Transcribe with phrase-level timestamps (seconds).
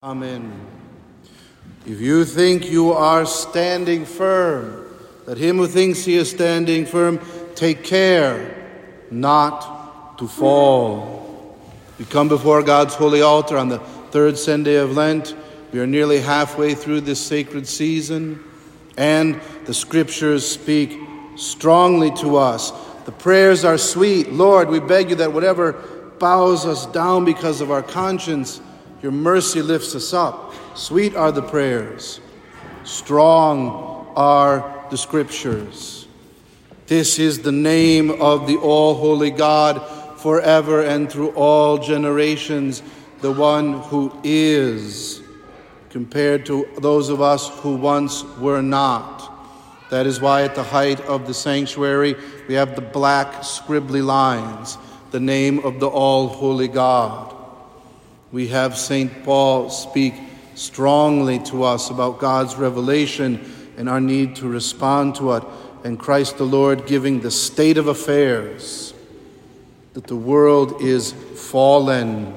[0.00, 0.64] Amen.
[1.84, 4.86] If you think you are standing firm,
[5.26, 7.18] let him who thinks he is standing firm
[7.56, 8.70] take care
[9.10, 11.58] not to fall.
[11.98, 13.80] We come before God's holy altar on the
[14.12, 15.34] third Sunday of Lent.
[15.72, 18.38] We are nearly halfway through this sacred season,
[18.96, 20.96] and the scriptures speak
[21.34, 22.70] strongly to us.
[23.04, 24.30] The prayers are sweet.
[24.30, 25.72] Lord, we beg you that whatever
[26.20, 28.60] bows us down because of our conscience,
[29.02, 30.54] your mercy lifts us up.
[30.74, 32.20] Sweet are the prayers,
[32.84, 36.06] strong are the scriptures.
[36.86, 39.86] This is the name of the all holy God
[40.18, 42.82] forever and through all generations,
[43.20, 45.22] the one who is,
[45.90, 49.34] compared to those of us who once were not.
[49.90, 52.16] That is why at the height of the sanctuary
[52.48, 54.76] we have the black scribbly lines,
[55.10, 57.37] the name of the all holy God.
[58.30, 59.24] We have St.
[59.24, 60.14] Paul speak
[60.54, 63.40] strongly to us about God's revelation
[63.78, 65.44] and our need to respond to it,
[65.84, 68.92] and Christ the Lord giving the state of affairs
[69.94, 72.36] that the world is fallen.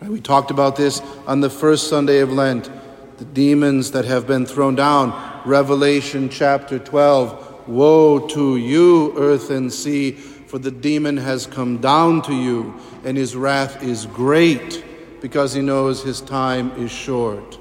[0.00, 2.70] We talked about this on the first Sunday of Lent
[3.16, 5.12] the demons that have been thrown down.
[5.44, 12.22] Revelation chapter 12 Woe to you, earth and sea, for the demon has come down
[12.22, 14.84] to you, and his wrath is great
[15.20, 17.58] because he knows his time is short.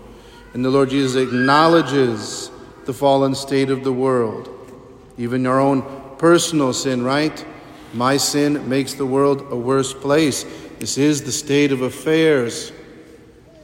[0.53, 2.51] And the Lord Jesus acknowledges
[2.85, 4.49] the fallen state of the world,
[5.17, 5.83] even your own
[6.17, 7.45] personal sin, right?
[7.93, 10.45] My sin makes the world a worse place.
[10.79, 12.71] This is the state of affairs.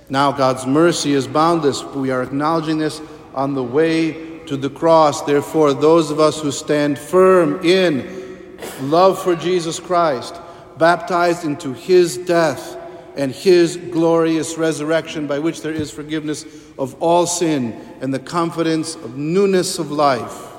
[0.10, 1.84] Now, God's mercy is boundless.
[1.84, 3.02] We are acknowledging this
[3.34, 5.22] on the way to the cross.
[5.22, 10.40] Therefore, those of us who stand firm in love for Jesus Christ,
[10.78, 12.78] baptized into his death,
[13.16, 16.46] and his glorious resurrection, by which there is forgiveness
[16.78, 20.52] of all sin and the confidence of newness of life.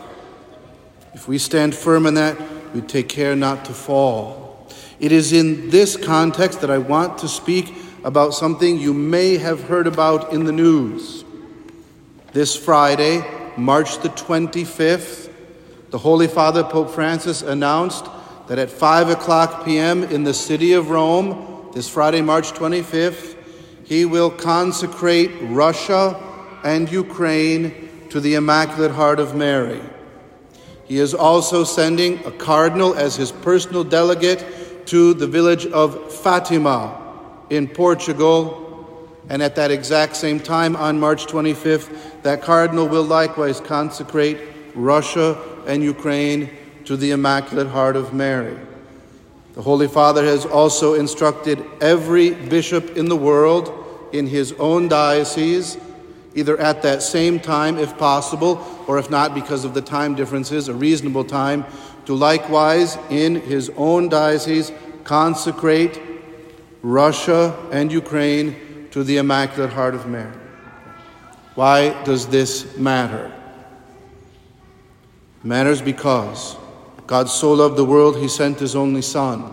[1.14, 2.36] If we stand firm in that,
[2.74, 4.68] we take care not to fall.
[5.00, 9.64] It is in this context that I want to speak about something you may have
[9.64, 11.24] heard about in the news.
[12.32, 13.24] This Friday,
[13.56, 15.30] March the 25th,
[15.90, 18.06] the Holy Father Pope Francis announced
[18.48, 20.02] that at 5 o'clock p.m.
[20.02, 23.36] in the city of Rome, this Friday, March 25th,
[23.84, 26.20] he will consecrate Russia
[26.62, 29.82] and Ukraine to the Immaculate Heart of Mary.
[30.84, 36.96] He is also sending a cardinal as his personal delegate to the village of Fatima
[37.50, 39.08] in Portugal.
[39.28, 44.38] And at that exact same time, on March 25th, that cardinal will likewise consecrate
[44.76, 45.36] Russia
[45.66, 46.50] and Ukraine
[46.84, 48.56] to the Immaculate Heart of Mary.
[49.54, 53.72] The Holy Father has also instructed every bishop in the world
[54.12, 55.78] in his own diocese,
[56.34, 60.68] either at that same time if possible, or if not because of the time differences,
[60.68, 61.64] a reasonable time,
[62.06, 64.72] to likewise in his own diocese
[65.04, 66.00] consecrate
[66.82, 70.36] Russia and Ukraine to the Immaculate Heart of Mary.
[71.54, 73.32] Why does this matter?
[75.40, 76.56] It matters because
[77.06, 79.52] God so loved the world, he sent his only Son.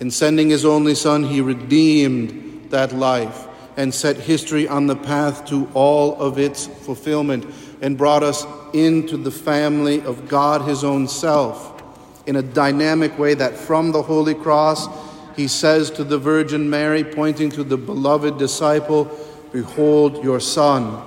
[0.00, 3.46] In sending his only Son, he redeemed that life
[3.76, 7.46] and set history on the path to all of its fulfillment
[7.82, 11.82] and brought us into the family of God, his own self,
[12.26, 14.88] in a dynamic way that from the Holy Cross,
[15.36, 19.10] he says to the Virgin Mary, pointing to the beloved disciple,
[19.52, 21.02] Behold your Son,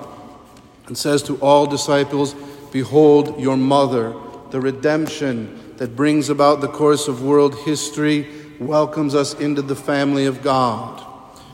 [0.87, 2.35] and says to all disciples,
[2.71, 4.13] Behold your mother
[4.53, 8.27] the redemption that brings about the course of world history
[8.59, 11.03] welcomes us into the family of God.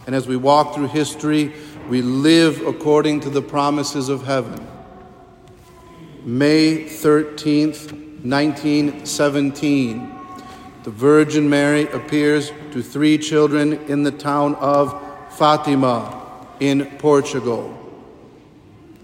[0.05, 1.53] And as we walk through history,
[1.87, 4.67] we live according to the promises of heaven.
[6.25, 7.93] May 13th,
[8.25, 10.16] 1917,
[10.83, 14.91] the Virgin Mary appears to three children in the town of
[15.37, 17.77] Fatima in Portugal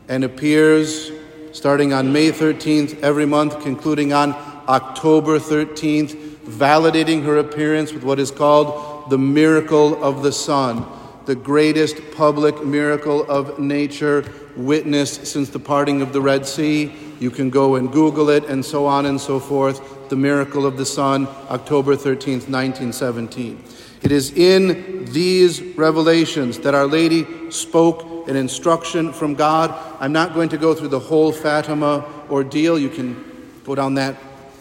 [0.09, 1.11] and appears
[1.55, 4.31] starting on May 13th every month, concluding on
[4.67, 6.13] October 13th,
[6.43, 10.85] validating her appearance with what is called the miracle of the sun,
[11.25, 14.25] the greatest public miracle of nature
[14.57, 16.93] witnessed since the parting of the Red Sea.
[17.21, 20.09] You can go and Google it and so on and so forth.
[20.09, 23.63] The miracle of the sun, October 13th, 1917.
[24.01, 29.73] It is in these revelations that Our Lady spoke an instruction from God.
[29.99, 32.79] I'm not going to go through the whole Fatima ordeal.
[32.79, 33.23] You can
[33.63, 34.15] go down that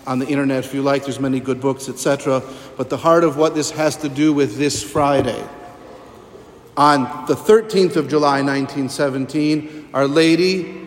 [0.06, 1.04] on the internet if you like.
[1.04, 2.42] There's many good books, etc.
[2.76, 5.42] But the heart of what this has to do with this Friday
[6.76, 10.82] On the 13th of July, 1917, Our Lady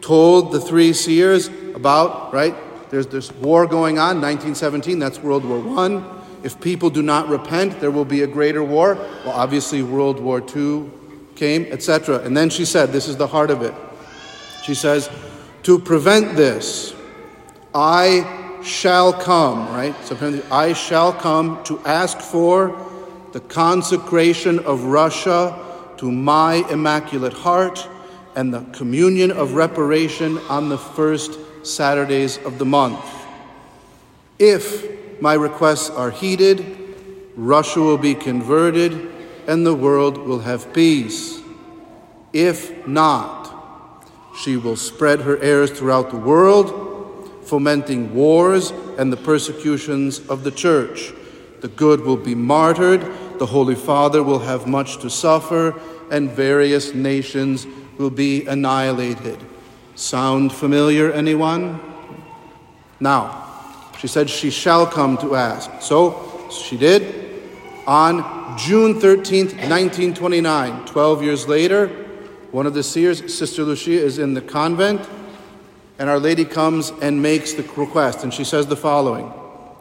[0.00, 2.54] told the three seers about, right?
[2.90, 6.02] There's this war going on, 1917, that's World War I.
[6.42, 8.94] If people do not repent, there will be a greater war.
[8.94, 10.90] Well, obviously, World War II
[11.38, 12.18] came, etc.
[12.18, 13.74] And then she said, This is the heart of it.
[14.62, 15.08] She says,
[15.62, 16.94] To prevent this,
[17.74, 19.94] I shall come, right?
[20.04, 22.86] So I shall come to ask for
[23.32, 25.64] the consecration of Russia
[25.98, 27.88] to my Immaculate Heart
[28.34, 33.04] and the communion of reparation on the first Saturdays of the month.
[34.38, 36.64] If my requests are heeded,
[37.36, 39.17] Russia will be converted
[39.48, 41.40] and the world will have peace.
[42.34, 44.06] If not,
[44.38, 50.50] she will spread her errors throughout the world, fomenting wars and the persecutions of the
[50.50, 51.12] church.
[51.62, 53.00] The good will be martyred,
[53.38, 55.74] the Holy Father will have much to suffer,
[56.10, 57.66] and various nations
[57.96, 59.38] will be annihilated.
[59.94, 61.80] Sound familiar, anyone?
[63.00, 65.70] Now, she said she shall come to ask.
[65.80, 67.17] So she did.
[67.88, 71.86] On June 13th, 1929, 12 years later,
[72.50, 75.08] one of the seers, Sister Lucia, is in the convent,
[75.98, 78.24] and Our Lady comes and makes the request.
[78.24, 79.30] And she says the following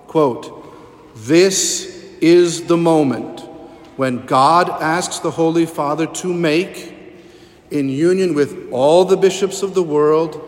[0.07, 0.73] quote,
[1.17, 3.41] This is the moment
[3.97, 6.93] when God asks the Holy Father to make,
[7.71, 10.41] in union with all the bishops of the world,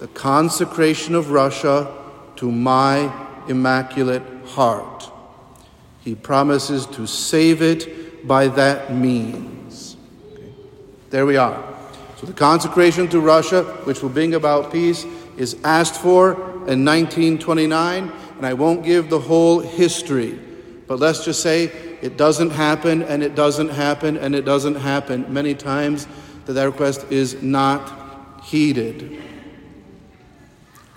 [0.00, 1.96] the consecration of Russia
[2.36, 3.10] to my
[3.48, 5.09] immaculate heart.
[6.02, 9.96] He promises to save it by that means.
[10.32, 10.52] Okay.
[11.10, 11.62] There we are.
[12.16, 15.06] So the consecration to Russia, which will bring about peace,
[15.36, 16.32] is asked for
[16.68, 20.38] in 1929, and I won't give the whole history,
[20.86, 21.64] but let's just say
[22.02, 25.32] it doesn't happen, and it doesn't happen, and it doesn't happen.
[25.32, 26.06] Many times
[26.44, 29.22] that that request is not heeded.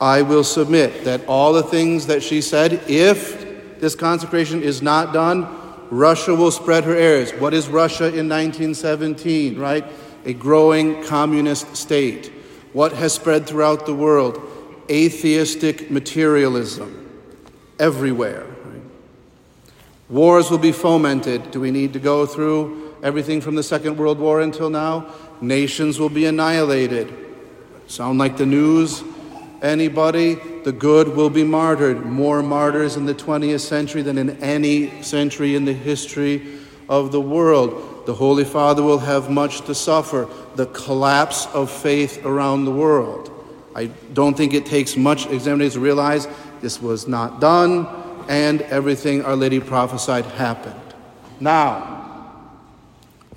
[0.01, 3.42] I will submit that all the things that she said, if
[3.83, 5.45] this consecration is not done,
[5.89, 7.31] Russia will spread her errors.
[7.33, 9.83] What is Russia in 1917, right?
[10.23, 12.31] A growing communist state.
[12.71, 14.41] What has spread throughout the world?
[14.89, 17.09] Atheistic materialism
[17.77, 18.45] everywhere.
[18.63, 18.81] Right?
[20.09, 21.51] Wars will be fomented.
[21.51, 25.13] Do we need to go through everything from the Second World War until now?
[25.41, 27.13] Nations will be annihilated.
[27.87, 29.03] Sound like the news?
[29.63, 32.05] anybody, the good will be martyred.
[32.05, 37.21] More martyrs in the 20th century than in any century in the history of the
[37.21, 38.05] world.
[38.05, 40.27] The Holy Father will have much to suffer.
[40.55, 43.29] The collapse of faith around the world.
[43.75, 46.27] I don't think it takes much examination to realize
[46.61, 47.87] this was not done
[48.29, 50.79] and everything Our Lady prophesied happened.
[51.39, 51.93] Now,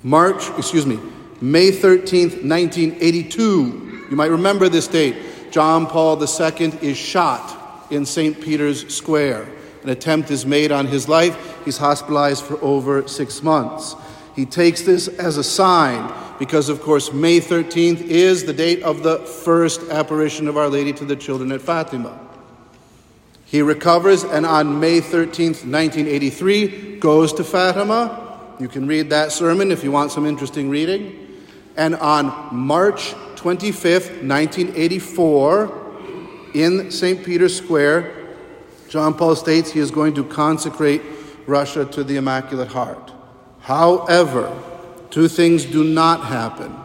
[0.03, 0.99] March, excuse me,
[1.41, 4.07] May 13th, 1982.
[4.09, 5.17] You might remember this date.
[5.51, 8.39] John Paul II is shot in St.
[8.39, 9.47] Peter's Square.
[9.83, 11.63] An attempt is made on his life.
[11.63, 13.95] He's hospitalized for over six months.
[14.35, 19.03] He takes this as a sign because, of course, May 13th is the date of
[19.03, 22.19] the first apparition of Our Lady to the children at Fatima.
[23.45, 28.39] He recovers and on May 13th, 1983, goes to Fatima.
[28.59, 31.26] You can read that sermon if you want some interesting reading.
[31.77, 35.85] And on March 25th, 1984,
[36.55, 37.23] in St.
[37.23, 38.13] Peter's Square,
[38.89, 41.03] John Paul states he is going to consecrate
[41.45, 43.11] Russia to the Immaculate Heart.
[43.59, 44.51] However,
[45.11, 46.75] two things do not happen.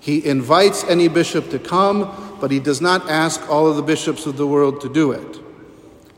[0.00, 4.26] He invites any bishop to come, but he does not ask all of the bishops
[4.26, 5.38] of the world to do it.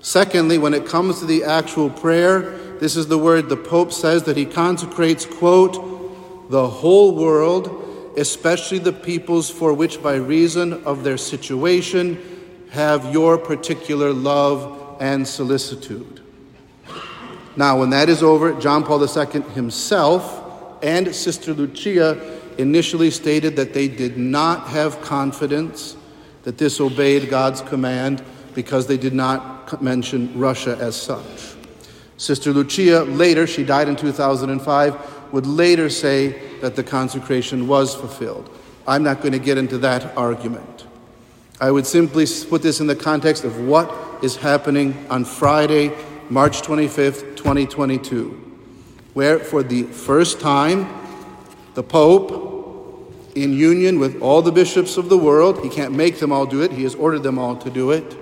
[0.00, 4.22] Secondly, when it comes to the actual prayer, this is the word the Pope says
[4.22, 7.79] that he consecrates, quote, the whole world
[8.20, 12.18] especially the peoples for which, by reason of their situation,
[12.70, 16.20] have your particular love and solicitude.
[17.56, 20.36] Now, when that is over, John Paul II himself
[20.82, 25.96] and Sister Lucia initially stated that they did not have confidence
[26.42, 28.22] that this obeyed God's command
[28.54, 31.54] because they did not mention Russia as such.
[32.18, 38.50] Sister Lucia later, she died in 2005, would later say that the consecration was fulfilled.
[38.86, 40.86] I'm not going to get into that argument.
[41.60, 43.92] I would simply put this in the context of what
[44.24, 45.92] is happening on Friday,
[46.30, 48.30] March 25th, 2022,
[49.14, 50.88] where for the first time,
[51.74, 52.50] the Pope,
[53.34, 56.62] in union with all the bishops of the world, he can't make them all do
[56.62, 58.16] it, he has ordered them all to do it,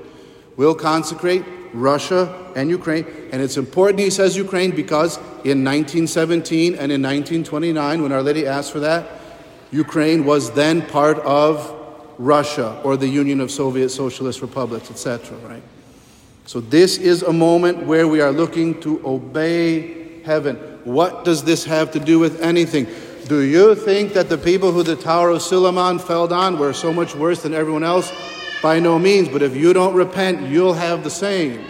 [0.56, 3.06] will consecrate Russia and Ukraine.
[3.32, 8.46] And it's important he says Ukraine because in 1917 and in 1929, when Our Lady
[8.46, 9.06] asked for that,
[9.70, 11.74] Ukraine was then part of
[12.18, 15.62] Russia or the Union of Soviet Socialist Republics, etc., right?
[16.46, 20.56] So this is a moment where we are looking to obey heaven.
[20.84, 22.86] What does this have to do with anything?
[23.28, 26.92] Do you think that the people who the Tower of Siloam fell down were so
[26.92, 28.10] much worse than everyone else?
[28.62, 31.64] By no means, but if you don't repent, you'll have the same.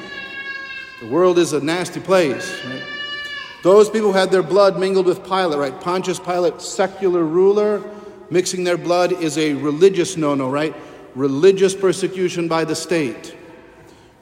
[1.01, 2.61] The world is a nasty place.
[3.63, 5.81] Those people had their blood mingled with Pilate, right?
[5.81, 7.83] Pontius Pilate, secular ruler,
[8.31, 10.75] mixing their blood is a religious no no, right?
[11.15, 13.35] Religious persecution by the state.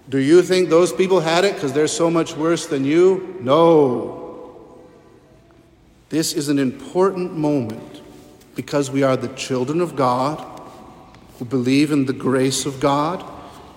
[0.09, 3.39] Do you think those people had it because they're so much worse than you?
[3.41, 4.79] No.
[6.11, 8.03] This is an important moment
[8.55, 10.61] because we are the children of God
[11.39, 13.25] who believe in the grace of God.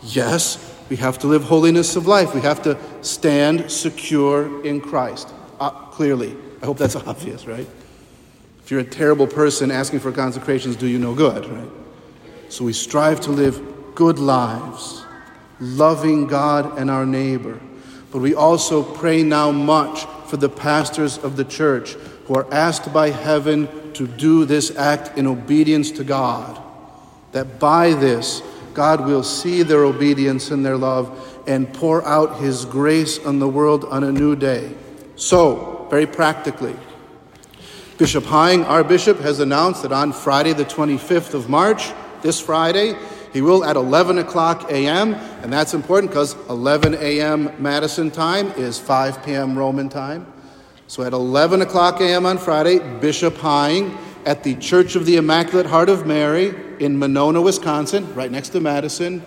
[0.03, 2.33] Yes, we have to live holiness of life.
[2.33, 5.31] We have to stand secure in Christ.
[5.59, 6.35] Uh, clearly.
[6.61, 7.67] I hope that's obvious, right?
[8.63, 11.69] If you're a terrible person, asking for consecrations do you no good, right?
[12.49, 13.61] So we strive to live
[13.93, 15.03] good lives,
[15.59, 17.59] loving God and our neighbor.
[18.11, 21.93] But we also pray now much for the pastors of the church
[22.25, 26.59] who are asked by heaven to do this act in obedience to God.
[27.33, 28.41] That by this,
[28.79, 33.47] God will see their obedience and their love and pour out His grace on the
[33.49, 34.73] world on a new day.
[35.17, 36.77] So, very practically,
[37.97, 42.95] Bishop Hying, our bishop, has announced that on Friday, the 25th of March, this Friday,
[43.33, 47.51] he will at 11 o'clock a.m., and that's important because 11 a.m.
[47.61, 49.57] Madison time is 5 p.m.
[49.57, 50.25] Roman time.
[50.87, 52.25] So at 11 o'clock a.m.
[52.25, 53.97] on Friday, Bishop Hying
[54.29, 58.59] at the Church of the Immaculate Heart of Mary in Monona, Wisconsin, right next to
[58.59, 59.25] Madison,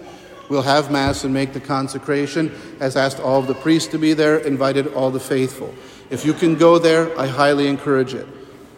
[0.48, 2.52] We'll have Mass and make the consecration.
[2.78, 5.74] as asked all of the priests to be there, invited all the faithful.
[6.10, 8.28] If you can go there, I highly encourage it.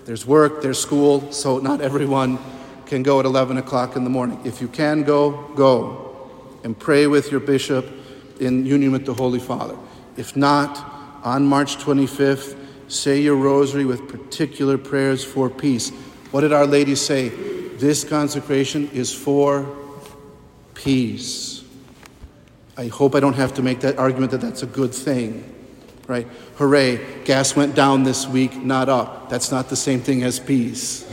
[0.07, 2.39] There's work, there's school, so not everyone
[2.87, 4.41] can go at 11 o'clock in the morning.
[4.47, 7.87] If you can go, go and pray with your bishop
[8.41, 9.77] in union with the Holy Father.
[10.17, 15.91] If not, on March 25th, Say your rosary with particular prayers for peace.
[16.35, 17.29] What did Our Lady say?
[17.29, 19.73] This consecration is for
[20.75, 21.63] peace.
[22.77, 25.45] I hope I don't have to make that argument that that's a good thing,
[26.09, 26.27] right?
[26.57, 29.31] Hooray, gas went down this week, not up.
[29.31, 31.09] That's not the same thing as peace.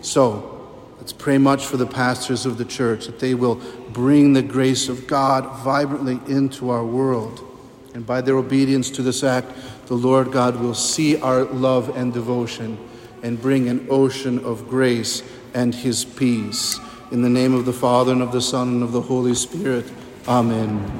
[0.00, 3.56] So, let's pray much for the pastors of the church that they will
[3.90, 7.44] bring the grace of God vibrantly into our world.
[7.92, 9.52] And by their obedience to this act,
[9.84, 12.78] the Lord God will see our love and devotion
[13.22, 15.22] and bring an ocean of grace
[15.54, 16.78] and his peace.
[17.10, 19.90] In the name of the Father, and of the Son, and of the Holy Spirit.
[20.26, 20.92] Amen.